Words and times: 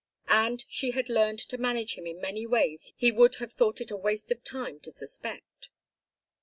And 0.29 0.65
she 0.67 0.89
had 0.97 1.09
learned 1.09 1.37
to 1.37 1.59
manage 1.59 1.93
him 1.93 2.07
in 2.07 2.19
many 2.19 2.47
ways 2.47 2.91
he 2.97 3.11
would 3.11 3.35
have 3.35 3.53
thought 3.53 3.79
it 3.81 3.91
a 3.91 3.95
waste 3.95 4.31
of 4.31 4.43
time 4.43 4.79
to 4.79 4.89
suspect. 4.89 5.69